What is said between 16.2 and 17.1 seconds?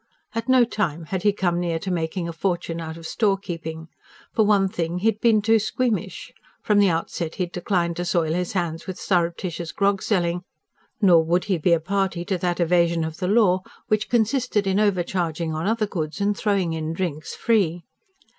throwing in